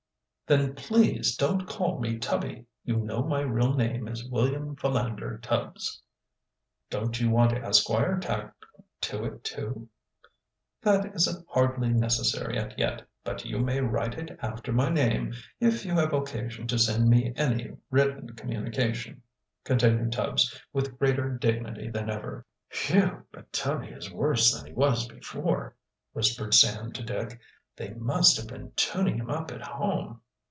[0.47, 2.65] "Then, please don't call me Tubby.
[2.83, 6.01] You know my real name is William Philander Tubbs."
[6.89, 8.65] "Don't you want Esquire tacked
[8.99, 9.87] to it, too?"
[10.81, 13.07] "That is hardly necessary as yet.
[13.23, 17.31] But you may write it after my name, if you have occasion to send me
[17.37, 19.21] any written communication,"
[19.63, 22.45] continued Tubbs, with greater dignity than ever.
[22.67, 23.25] "Phew!
[23.31, 25.77] but Tubby is worse than he was before,"
[26.11, 27.39] whispered Sam to Dick.
[27.77, 30.19] "They must have been tuning him up at home."